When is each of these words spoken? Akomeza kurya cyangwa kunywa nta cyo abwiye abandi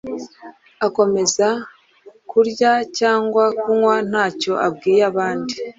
Akomeza 0.87 1.47
kurya 2.29 2.71
cyangwa 2.97 3.43
kunywa 3.59 3.95
nta 4.09 4.25
cyo 4.39 4.53
abwiye 4.67 5.01
abandi 5.11 5.55